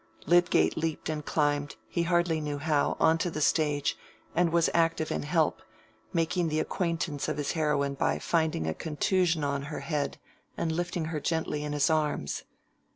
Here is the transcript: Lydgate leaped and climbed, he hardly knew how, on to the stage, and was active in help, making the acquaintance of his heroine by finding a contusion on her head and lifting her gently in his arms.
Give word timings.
Lydgate 0.25 0.75
leaped 0.77 1.09
and 1.09 1.23
climbed, 1.23 1.75
he 1.87 2.01
hardly 2.01 2.41
knew 2.41 2.57
how, 2.57 2.97
on 2.99 3.19
to 3.19 3.29
the 3.29 3.39
stage, 3.39 3.95
and 4.35 4.51
was 4.51 4.67
active 4.73 5.11
in 5.11 5.21
help, 5.21 5.61
making 6.11 6.49
the 6.49 6.59
acquaintance 6.59 7.27
of 7.29 7.37
his 7.37 7.51
heroine 7.51 7.93
by 7.93 8.17
finding 8.17 8.65
a 8.65 8.73
contusion 8.73 9.43
on 9.43 9.61
her 9.69 9.81
head 9.81 10.17
and 10.57 10.71
lifting 10.71 11.05
her 11.13 11.19
gently 11.19 11.63
in 11.63 11.73
his 11.73 11.91
arms. 11.91 12.41